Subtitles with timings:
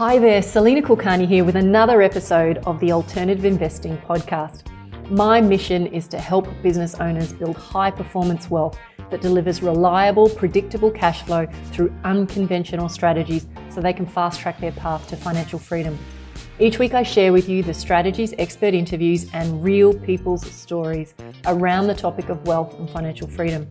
[0.00, 4.62] Hi there, Salena Kulkarni here with another episode of the Alternative Investing Podcast.
[5.10, 8.78] My mission is to help business owners build high performance wealth
[9.10, 14.72] that delivers reliable, predictable cash flow through unconventional strategies so they can fast track their
[14.72, 15.98] path to financial freedom.
[16.58, 21.12] Each week, I share with you the strategies, expert interviews, and real people's stories
[21.44, 23.68] around the topic of wealth and financial freedom.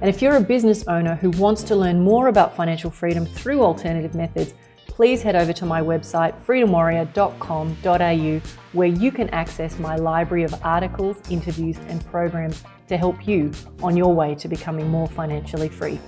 [0.00, 3.62] And if you're a business owner who wants to learn more about financial freedom through
[3.62, 4.54] alternative methods,
[4.92, 8.40] please head over to my website, freedomwarrior.com.au,
[8.72, 13.50] where you can access my library of articles, interviews, and programs to help you
[13.82, 15.98] on your way to becoming more financially free.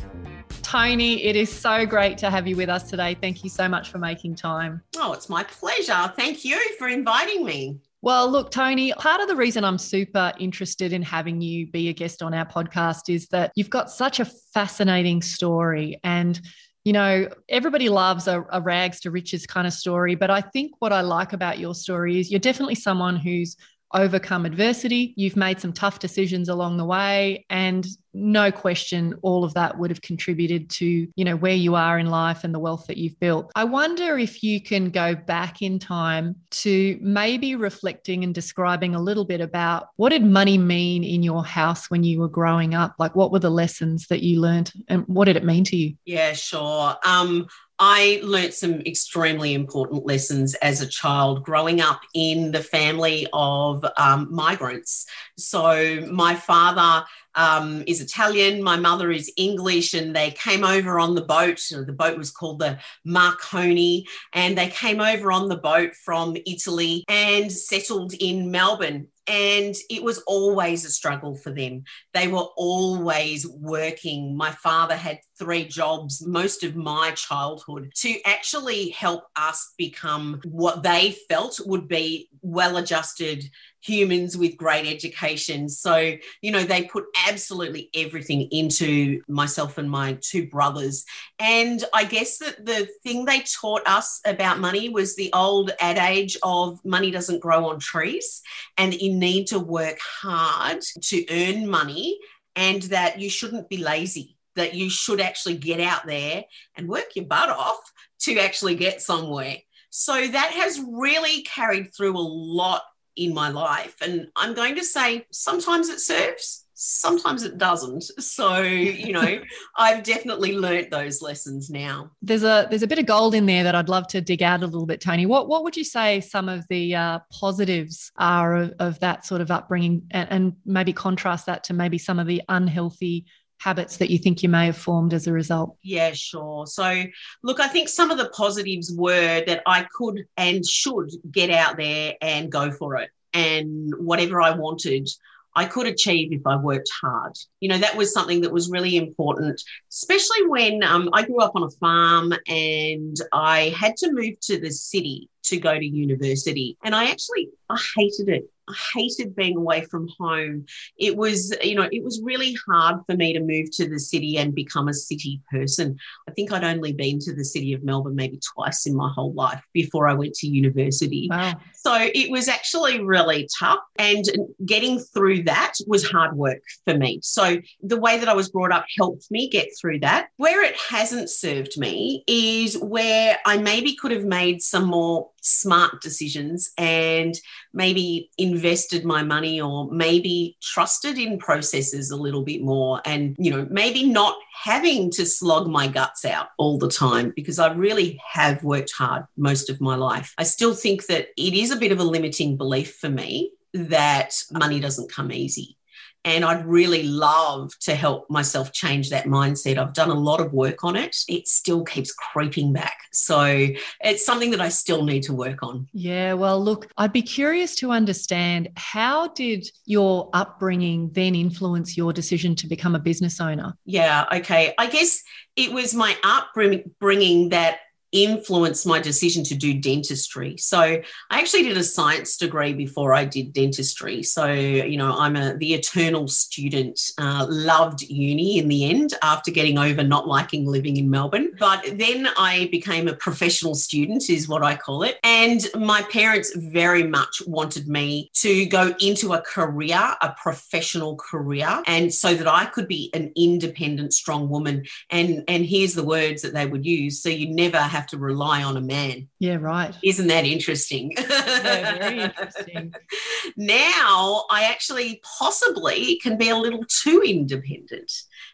[0.62, 3.16] Toni, it is so great to have you with us today.
[3.18, 4.82] Thank you so much for making time.
[4.96, 6.12] Oh, it's my pleasure.
[6.16, 7.78] Thank you for inviting me.
[8.02, 11.94] Well, look, Toni, part of the reason I'm super interested in having you be a
[11.94, 16.00] guest on our podcast is that you've got such a fascinating story.
[16.04, 16.38] And
[16.84, 20.14] you know, everybody loves a, a, rags to riches kind of story.
[20.14, 23.56] But I think what I like about your story is you're definitely someone who's
[23.94, 25.14] overcome adversity.
[25.16, 27.46] You've made some tough decisions along the way.
[27.48, 31.98] And no question, all of that would have contributed to, you know, where you are
[31.98, 33.50] in life and the wealth that you've built.
[33.56, 39.00] I wonder if you can go back in time to maybe reflecting and describing a
[39.00, 42.94] little bit about what did money mean in your house when you were growing up?
[42.98, 45.96] Like what were the lessons that you learned and what did it mean to you?
[46.04, 46.96] Yeah, sure.
[47.04, 53.26] Um, I learnt some extremely important lessons as a child growing up in the family
[53.32, 55.06] of um, migrants.
[55.36, 61.16] So, my father um, is Italian, my mother is English, and they came over on
[61.16, 61.60] the boat.
[61.70, 67.04] The boat was called the Marconi, and they came over on the boat from Italy
[67.08, 71.84] and settled in Melbourne and it was always a struggle for them.
[72.12, 74.36] They were always working.
[74.36, 80.82] My father had three jobs most of my childhood to actually help us become what
[80.82, 83.44] they felt would be well adjusted
[83.84, 85.68] humans with great education.
[85.68, 91.04] So, you know, they put absolutely everything into myself and my two brothers.
[91.38, 96.36] And I guess that the thing they taught us about money was the old adage
[96.42, 98.40] of money doesn't grow on trees
[98.78, 102.18] and you need to work hard to earn money
[102.56, 104.36] and that you shouldn't be lazy.
[104.56, 106.44] That you should actually get out there
[106.76, 107.80] and work your butt off
[108.20, 109.56] to actually get somewhere.
[109.90, 112.82] So that has really carried through a lot
[113.16, 113.96] in my life.
[114.00, 118.02] And I'm going to say sometimes it serves, sometimes it doesn't.
[118.20, 119.40] So, you know,
[119.76, 122.10] I've definitely learnt those lessons now.
[122.22, 124.62] There's a there's a bit of gold in there that I'd love to dig out
[124.62, 125.26] a little bit, Toni.
[125.26, 129.40] What what would you say some of the uh, positives are of, of, that sort
[129.40, 133.26] of upbringing and, and maybe contrast that to maybe some of the unhealthy
[133.58, 135.76] habits that you think you may have formed as a result?
[135.82, 136.66] Yeah, sure.
[136.66, 137.04] So,
[137.42, 141.76] look, I think some of the positives were that I could and should get out
[141.76, 143.10] there and go for it.
[143.32, 145.08] And whatever I wanted,
[145.56, 147.36] I could achieve if I worked hard.
[147.60, 151.52] You know, that was something that was really important, especially when um, I grew up
[151.54, 156.76] on a farm and I had to move to the city to go to university.
[156.84, 158.50] And I actually, I hated it.
[158.68, 160.66] I hated being away from home.
[160.98, 164.38] It was, you know, it was really hard for me to move to the city
[164.38, 165.98] and become a city person.
[166.28, 169.32] I think I'd only been to the city of Melbourne maybe twice in my whole
[169.34, 171.28] life before I went to university.
[171.30, 171.54] Wow.
[171.74, 173.80] So it was actually really tough.
[173.98, 174.24] And
[174.64, 177.20] getting through that was hard work for me.
[177.22, 180.28] So the way that I was brought up helped me get through that.
[180.36, 186.00] Where it hasn't served me is where I maybe could have made some more smart
[186.00, 187.34] decisions and
[187.74, 193.50] maybe invested my money or maybe trusted in processes a little bit more and you
[193.50, 198.20] know maybe not having to slog my guts out all the time because I really
[198.30, 200.34] have worked hard most of my life.
[200.38, 204.40] I still think that it is a bit of a limiting belief for me that
[204.52, 205.76] money doesn't come easy.
[206.24, 209.78] And I'd really love to help myself change that mindset.
[209.78, 211.16] I've done a lot of work on it.
[211.28, 212.96] It still keeps creeping back.
[213.12, 213.68] So
[214.00, 215.86] it's something that I still need to work on.
[215.92, 216.32] Yeah.
[216.34, 222.54] Well, look, I'd be curious to understand how did your upbringing then influence your decision
[222.56, 223.74] to become a business owner?
[223.84, 224.24] Yeah.
[224.32, 224.74] Okay.
[224.78, 225.22] I guess
[225.56, 227.78] it was my upbringing that
[228.14, 230.56] influenced my decision to do dentistry.
[230.56, 234.22] So I actually did a science degree before I did dentistry.
[234.22, 239.50] So, you know, I'm a the eternal student, uh, loved uni in the end after
[239.50, 241.50] getting over not liking living in Melbourne.
[241.58, 245.18] But then I became a professional student, is what I call it.
[245.24, 251.82] And my parents very much wanted me to go into a career, a professional career,
[251.86, 254.84] and so that I could be an independent, strong woman.
[255.10, 257.20] And, and here's the words that they would use.
[257.20, 259.28] So you never have have to rely on a man.
[259.38, 259.94] Yeah, right.
[260.02, 261.12] Isn't that interesting?
[261.64, 262.92] Yeah, very interesting.
[263.56, 268.12] now I actually possibly can be a little too independent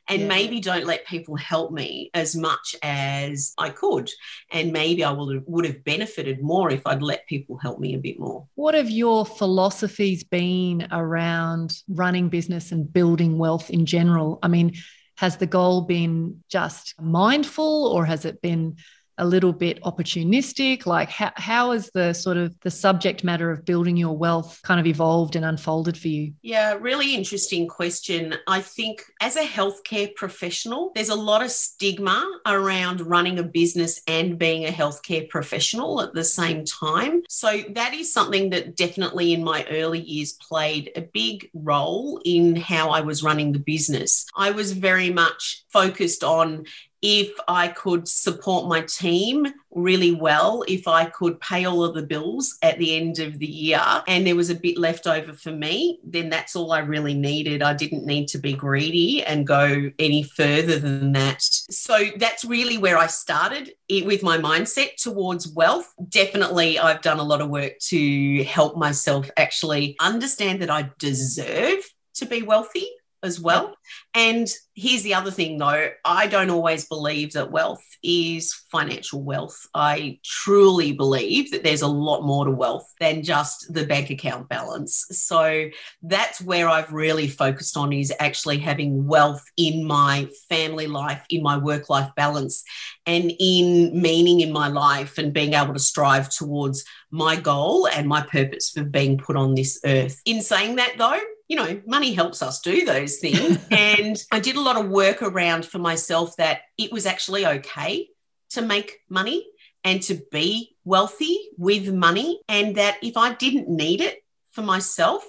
[0.08, 0.28] and Yeah.
[0.28, 4.10] maybe don't let people help me as much as I could.
[4.52, 7.94] And maybe I would have, would have benefited more if I'd let people help me
[7.94, 8.46] a bit more.
[8.54, 14.38] What have your philosophies been around running business and building wealth in general?
[14.42, 14.74] I mean,
[15.16, 18.76] has the goal been just mindful or has it been
[19.18, 20.86] a little bit opportunistic?
[20.86, 24.80] Like how, how has the sort of the subject matter of building your wealth kind
[24.80, 26.32] of evolved and unfolded for you?
[26.42, 28.34] Yeah, really interesting question.
[28.46, 34.00] I think as a healthcare professional, there's a lot of stigma around running a business
[34.06, 37.22] and being a healthcare professional at the same time.
[37.28, 42.56] So that is something that definitely in my early years played a big role in
[42.56, 44.26] how I was running the business.
[44.34, 46.64] I was very much focused on
[47.02, 52.02] if I could support my team really well, if I could pay all of the
[52.02, 55.52] bills at the end of the year and there was a bit left over for
[55.52, 57.62] me, then that's all I really needed.
[57.62, 61.42] I didn't need to be greedy and go any further than that.
[61.42, 65.92] So that's really where I started it with my mindset towards wealth.
[66.08, 71.78] Definitely, I've done a lot of work to help myself actually understand that I deserve
[72.14, 72.88] to be wealthy
[73.22, 73.76] as well.
[74.14, 79.66] And here's the other thing though I don't always believe that wealth is financial wealth.
[79.74, 84.48] I truly believe that there's a lot more to wealth than just the bank account
[84.48, 85.06] balance.
[85.10, 85.68] So
[86.02, 91.42] that's where I've really focused on is actually having wealth in my family life, in
[91.42, 92.64] my work life balance,
[93.06, 98.08] and in meaning in my life and being able to strive towards my goal and
[98.08, 100.20] my purpose for being put on this earth.
[100.24, 101.20] In saying that though,
[101.50, 103.58] you know, money helps us do those things.
[103.72, 108.08] and I did a lot of work around for myself that it was actually okay
[108.50, 109.44] to make money
[109.82, 112.40] and to be wealthy with money.
[112.48, 115.24] And that if I didn't need it for myself,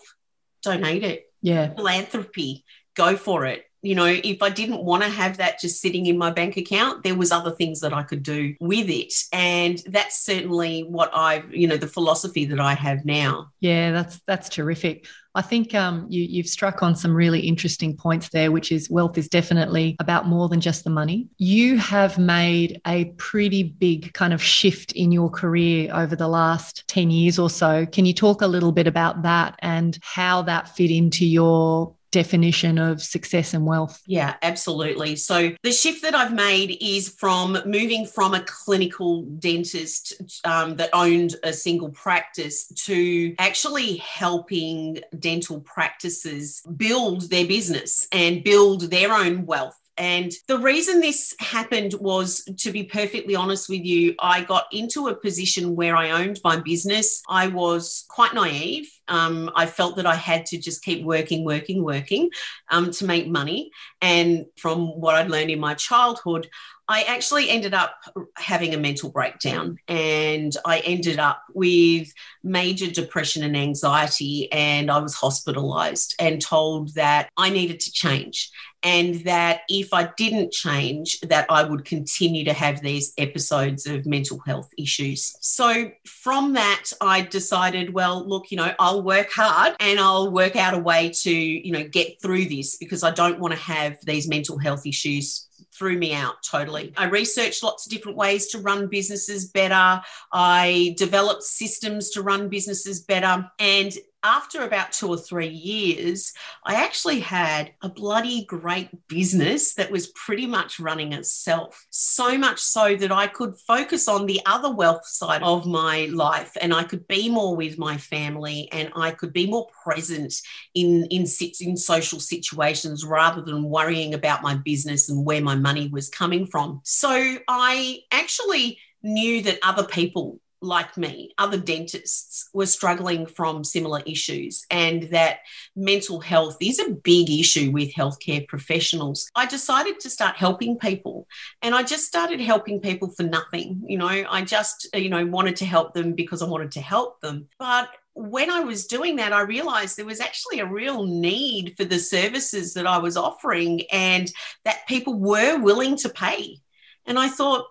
[0.62, 1.24] donate it.
[1.42, 1.74] Yeah.
[1.74, 2.66] Philanthropy,
[2.96, 3.66] go for it.
[3.82, 7.04] You know, if I didn't want to have that just sitting in my bank account,
[7.04, 9.14] there was other things that I could do with it.
[9.34, 13.52] And that's certainly what I've, you know, the philosophy that I have now.
[13.60, 15.08] Yeah, that's that's terrific.
[15.34, 19.18] I think um, you, you've struck on some really interesting points there, which is wealth
[19.18, 21.28] is definitely about more than just the money.
[21.38, 26.86] You have made a pretty big kind of shift in your career over the last
[26.88, 27.86] 10 years or so.
[27.86, 32.78] Can you talk a little bit about that and how that fit into your definition
[32.78, 34.02] of success and wealth?
[34.06, 35.16] Yeah, absolutely.
[35.16, 40.14] So the shift that I've made is from moving from a clinical dentist
[40.44, 48.44] um, that owned a single practice to actually helping dental practices build their business and
[48.44, 49.78] build their own wealth.
[49.98, 55.10] And the reason this happened was, to be perfectly honest with you, I got into
[55.10, 57.22] a position where I owned my business.
[57.30, 58.90] I was quite naive.
[59.08, 62.30] Um, I felt that I had to just keep working, working, working
[62.70, 63.72] um, to make money.
[64.02, 66.50] And from what I'd learned in my childhood,
[66.88, 67.96] I actually ended up
[68.36, 72.12] having a mental breakdown and I ended up with
[72.44, 74.52] major depression and anxiety.
[74.52, 78.52] And I was hospitalized and told that I needed to change
[78.84, 84.06] and that if I didn't change, that I would continue to have these episodes of
[84.06, 85.36] mental health issues.
[85.40, 90.74] So from that, I decided, well, look, you know, Work hard and I'll work out
[90.74, 94.28] a way to, you know, get through this because I don't want to have these
[94.28, 96.94] mental health issues threw me out totally.
[96.98, 100.02] I researched lots of different ways to run businesses better.
[100.32, 103.50] I developed systems to run businesses better.
[103.58, 109.90] And after about two or three years, I actually had a bloody great business that
[109.90, 111.86] was pretty much running itself.
[111.90, 116.56] So much so that I could focus on the other wealth side of my life
[116.62, 120.34] and I could be more with my family and I could be more present
[120.76, 121.26] in, in,
[121.60, 126.46] in social situations rather than worrying about my business and where my money was coming
[126.46, 126.82] from.
[126.84, 134.02] So I actually knew that other people like me, other dentists were struggling from similar
[134.06, 135.40] issues, and that
[135.76, 139.30] mental health is a big issue with healthcare professionals.
[139.36, 141.28] I decided to start helping people,
[141.62, 143.82] and I just started helping people for nothing.
[143.88, 147.22] You know, I just, you know, wanted to help them because I wanted to help
[147.22, 147.48] them.
[147.58, 151.86] But when I was doing that, I realized there was actually a real need for
[151.86, 154.32] the services that I was offering and
[154.66, 156.58] that people were willing to pay.
[157.06, 157.66] And I thought,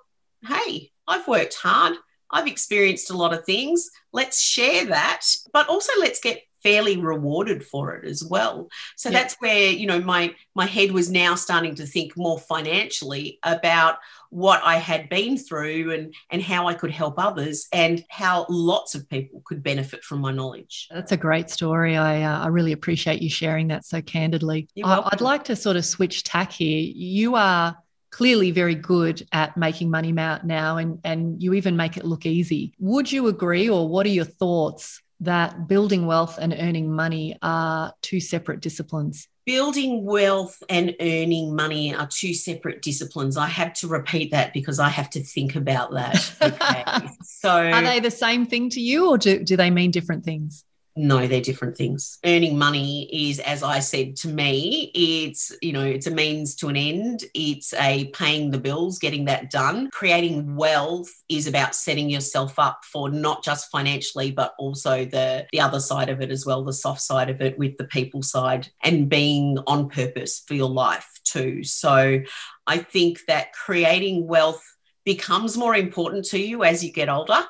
[0.46, 1.96] hey, I've worked hard.
[2.30, 3.90] I've experienced a lot of things.
[4.12, 5.22] Let's share that,
[5.52, 8.68] but also let's get fairly rewarded for it as well.
[8.96, 9.22] So yep.
[9.22, 13.98] that's where, you know, my my head was now starting to think more financially about
[14.30, 18.94] what I had been through and and how I could help others and how lots
[18.94, 20.88] of people could benefit from my knowledge.
[20.90, 21.96] That's a great story.
[21.96, 24.68] I uh, I really appreciate you sharing that so candidly.
[24.84, 26.92] I, I'd like to sort of switch tack here.
[26.94, 27.76] You are
[28.10, 32.72] clearly very good at making money now and and you even make it look easy.
[32.78, 37.92] Would you agree or what are your thoughts that building wealth and earning money are
[38.02, 39.28] two separate disciplines?
[39.46, 43.36] Building wealth and earning money are two separate disciplines.
[43.36, 46.32] I have to repeat that because I have to think about that.
[46.42, 47.08] Okay.
[47.22, 50.64] so, are they the same thing to you, or do, do they mean different things?
[50.96, 52.18] No they're different things.
[52.24, 56.68] Earning money is as i said to me it's you know it's a means to
[56.68, 57.24] an end.
[57.34, 59.90] It's a paying the bills getting that done.
[59.90, 65.60] Creating wealth is about setting yourself up for not just financially but also the the
[65.60, 68.68] other side of it as well the soft side of it with the people side
[68.82, 71.62] and being on purpose for your life too.
[71.64, 72.20] So
[72.66, 74.62] i think that creating wealth
[75.04, 77.44] becomes more important to you as you get older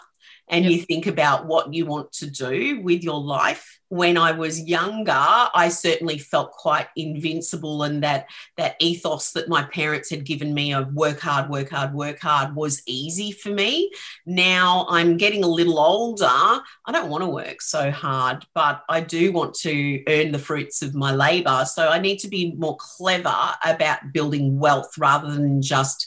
[0.50, 0.72] and yep.
[0.72, 3.78] you think about what you want to do with your life.
[3.88, 8.26] When i was younger i certainly felt quite invincible and that
[8.56, 12.54] that ethos that my parents had given me of work hard work hard work hard
[12.54, 13.90] was easy for me.
[14.26, 16.26] Now i'm getting a little older.
[16.28, 20.82] I don't want to work so hard but i do want to earn the fruits
[20.82, 21.64] of my labor.
[21.64, 26.06] So i need to be more clever about building wealth rather than just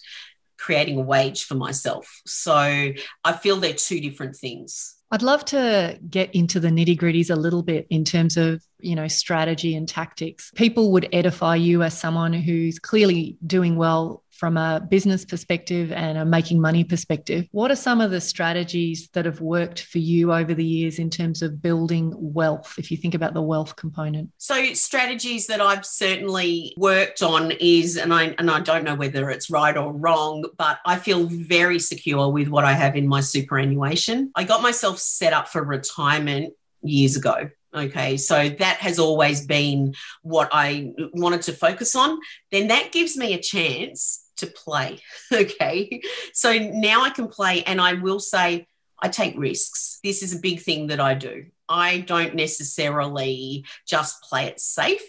[0.64, 2.22] creating a wage for myself.
[2.26, 4.96] So I feel they're two different things.
[5.12, 8.96] I'd love to get into the nitty gritties a little bit in terms of, you
[8.96, 10.52] know, strategy and tactics.
[10.56, 16.18] People would edify you as someone who's clearly doing well from a business perspective and
[16.18, 17.48] a making money perspective.
[17.52, 21.10] What are some of the strategies that have worked for you over the years in
[21.10, 24.32] terms of building wealth, if you think about the wealth component?
[24.40, 29.30] So, strategies that I've certainly worked on is, and I, and I don't know whether
[29.30, 33.22] it's right or wrong, but I feel very secure with what I have in my
[33.22, 34.34] superannuation.
[34.36, 37.50] I got myself set up for retirement years ago.
[37.74, 42.20] Okay, so that has always been what I wanted to focus on.
[42.52, 45.00] Then that gives me a chance to play.
[45.34, 46.02] okay.
[46.34, 48.68] So now I can play, and I will say,
[49.04, 50.00] I take risks.
[50.04, 51.48] This is a big thing that I do.
[51.68, 55.04] I don't necessarily just play it safe.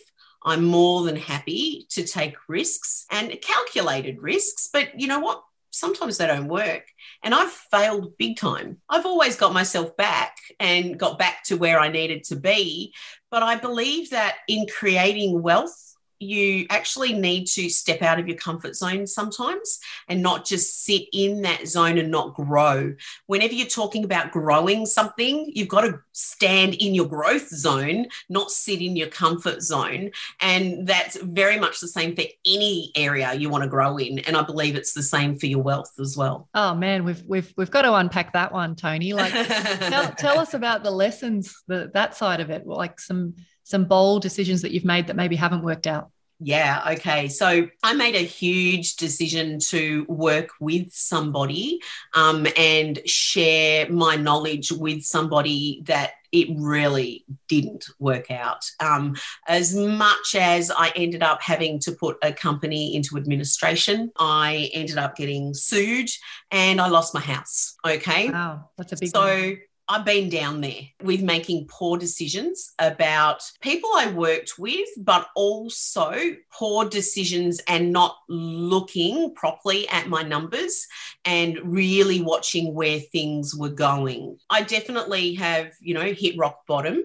[0.45, 4.69] I'm more than happy to take risks and calculated risks.
[4.73, 5.43] But you know what?
[5.71, 6.85] Sometimes they don't work.
[7.23, 8.79] And I've failed big time.
[8.89, 12.95] I've always got myself back and got back to where I needed to be.
[13.31, 15.94] But I believe that in creating wealth,
[16.25, 19.79] you actually need to step out of your comfort zone sometimes
[20.09, 22.95] and not just sit in that zone and not grow.
[23.27, 28.51] Whenever you're talking about growing something, you've got to stand in your growth zone, not
[28.51, 30.11] sit in your comfort zone.
[30.41, 34.21] And that's very much the same for any area you want to grow in.
[34.21, 36.49] And I believe it's the same for your wealth as well.
[36.55, 39.13] Oh man, we've we've we've got to unpack that one, Toni.
[39.13, 43.87] Like tell, tell us about the lessons, the, that side of it, like some some
[43.87, 46.11] bold decisions that you've made that maybe haven't worked out?
[46.41, 47.29] Yeah, okay.
[47.29, 51.81] So I made a huge decision to work with somebody
[52.15, 58.69] um, and share my knowledge with somebody that it really didn't work out.
[58.81, 59.15] Um,
[59.47, 64.99] as much as I ended up having to put a company into administration, I ended
[64.99, 66.09] up getting sued
[66.51, 67.77] and I lost my house.
[67.87, 68.31] Okay.
[68.31, 69.21] Wow, that's a big so.
[69.21, 75.29] One I've been down there with making poor decisions about people I worked with, but
[75.37, 76.15] also
[76.51, 80.87] poor decisions and not looking properly at my numbers
[81.27, 84.39] and really watching where things were going.
[84.49, 87.05] I definitely have, you know, hit rock bottom.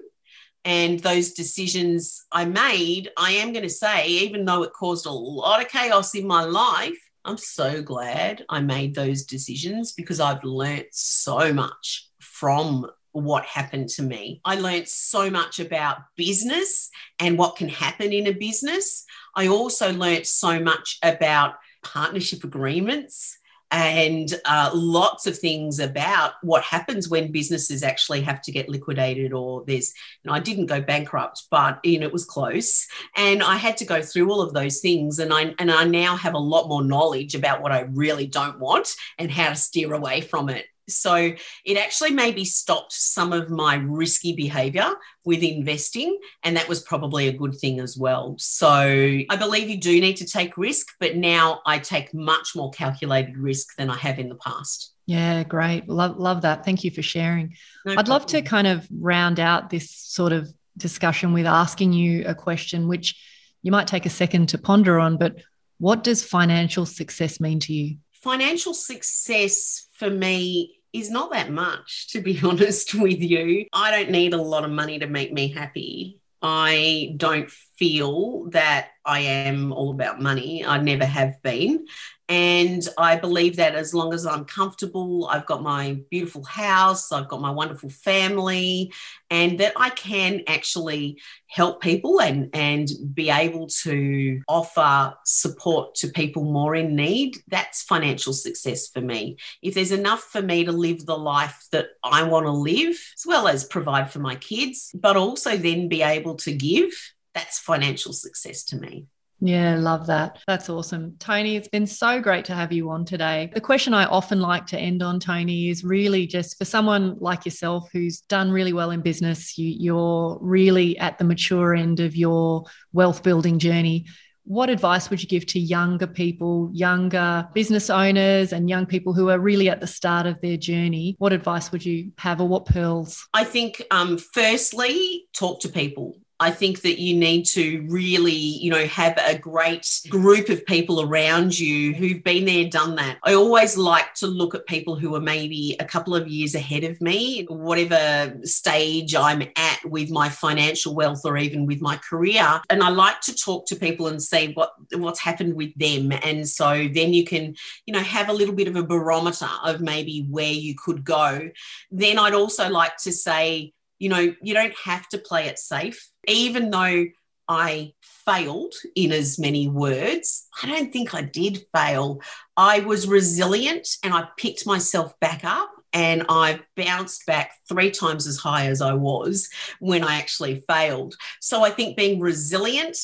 [0.64, 5.10] And those decisions I made, I am going to say, even though it caused a
[5.10, 10.44] lot of chaos in my life, I'm so glad I made those decisions because I've
[10.44, 12.09] learnt so much
[12.40, 14.40] from what happened to me.
[14.46, 19.04] I learned so much about business and what can happen in a business.
[19.36, 23.36] I also learned so much about partnership agreements
[23.72, 29.32] and uh, lots of things about what happens when businesses actually have to get liquidated
[29.32, 33.44] or there's you know i didn't go bankrupt but you know it was close and
[33.44, 36.34] i had to go through all of those things and i and i now have
[36.34, 40.20] a lot more knowledge about what i really don't want and how to steer away
[40.20, 41.32] from it so
[41.64, 44.92] it actually maybe stopped some of my risky behavior
[45.24, 46.18] with investing.
[46.42, 48.36] And that was probably a good thing as well.
[48.38, 52.70] So I believe you do need to take risk, but now I take much more
[52.70, 54.92] calculated risk than I have in the past.
[55.06, 55.88] Yeah, great.
[55.88, 56.64] Love, love that.
[56.64, 57.54] Thank you for sharing.
[57.84, 58.12] No I'd problem.
[58.12, 62.88] love to kind of round out this sort of discussion with asking you a question,
[62.88, 63.20] which
[63.62, 65.36] you might take a second to ponder on, but
[65.78, 67.96] what does financial success mean to you?
[68.12, 73.66] Financial success for me is not that much, to be honest with you.
[73.72, 76.20] I don't need a lot of money to make me happy.
[76.42, 80.64] I don't feel that I am all about money.
[80.64, 81.86] I never have been.
[82.30, 87.26] And I believe that as long as I'm comfortable, I've got my beautiful house, I've
[87.26, 88.92] got my wonderful family,
[89.30, 96.06] and that I can actually help people and, and be able to offer support to
[96.06, 99.36] people more in need, that's financial success for me.
[99.60, 103.24] If there's enough for me to live the life that I want to live, as
[103.26, 106.92] well as provide for my kids, but also then be able to give,
[107.34, 109.06] that's financial success to me.
[109.40, 110.38] Yeah, love that.
[110.46, 111.16] That's awesome.
[111.18, 113.50] Toni, it's been so great to have you on today.
[113.54, 117.46] The question I often like to end on, Toni, is really just for someone like
[117.46, 122.14] yourself who's done really well in business, you, you're really at the mature end of
[122.14, 124.06] your wealth building journey.
[124.44, 129.30] What advice would you give to younger people, younger business owners, and young people who
[129.30, 131.14] are really at the start of their journey?
[131.18, 133.26] What advice would you have, or what pearls?
[133.32, 138.70] I think, um, firstly, talk to people I think that you need to really, you
[138.70, 143.18] know, have a great group of people around you who've been there, done that.
[143.22, 146.82] I always like to look at people who are maybe a couple of years ahead
[146.84, 152.62] of me, whatever stage I'm at with my financial wealth or even with my career.
[152.70, 156.10] And I like to talk to people and see what what's happened with them.
[156.10, 157.54] And so then you can,
[157.84, 161.50] you know, have a little bit of a barometer of maybe where you could go.
[161.90, 166.08] Then I'd also like to say, you know, you don't have to play it safe.
[166.26, 167.06] Even though
[167.48, 172.20] I failed in as many words, I don't think I did fail.
[172.56, 178.26] I was resilient and I picked myself back up and I bounced back three times
[178.26, 179.48] as high as I was
[179.80, 181.16] when I actually failed.
[181.40, 182.96] So I think being resilient,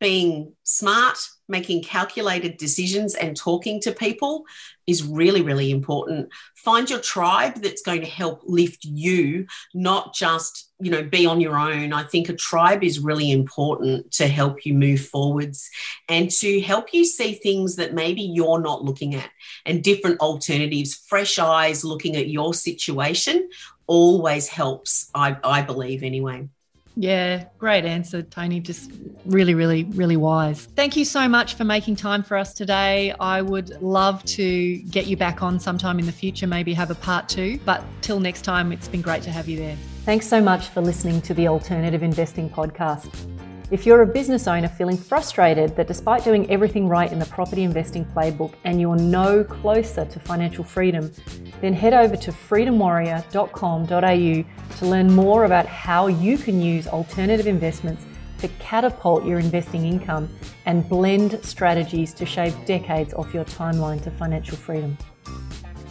[0.00, 4.44] being smart, making calculated decisions and talking to people
[4.86, 6.30] is really, really important.
[6.56, 11.40] Find your tribe that's going to help lift you, not just, you know, be on
[11.40, 11.92] your own.
[11.92, 15.68] I think a tribe is really important to help you move forwards
[16.08, 19.30] and to help you see things that maybe you're not looking at
[19.66, 23.50] and different alternatives, fresh eyes looking at your situation
[23.86, 26.48] always helps, I, I believe anyway.
[26.96, 28.60] Yeah, great answer, Toni.
[28.60, 28.90] Just
[29.24, 30.66] really, really, really wise.
[30.76, 33.14] Thank you so much for making time for us today.
[33.20, 36.96] I would love to get you back on sometime in the future, maybe have a
[36.96, 37.58] part two.
[37.64, 39.76] But till next time, it's been great to have you there.
[40.04, 43.39] Thanks so much for listening to the Alternative Investing Podcast.
[43.70, 47.62] If you're a business owner feeling frustrated that despite doing everything right in the property
[47.62, 51.12] investing playbook and you're no closer to financial freedom,
[51.60, 58.04] then head over to freedomwarrior.com.au to learn more about how you can use alternative investments
[58.38, 60.28] to catapult your investing income
[60.66, 64.98] and blend strategies to shave decades off your timeline to financial freedom.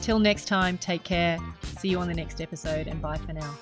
[0.02, 1.38] Till next time, take care.
[1.78, 3.56] See you on the next episode and bye for now.